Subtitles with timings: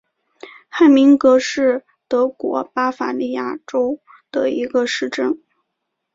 [0.67, 5.39] 海明格是德国巴伐利亚州的一个市镇。